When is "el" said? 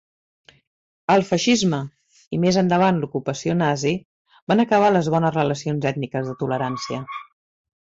1.15-1.25